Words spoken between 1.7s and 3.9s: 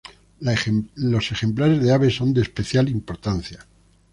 de aves son de especial importancia.